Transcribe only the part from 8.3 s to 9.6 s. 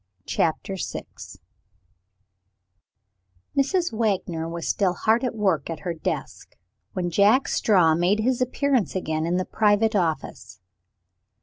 appearance again in the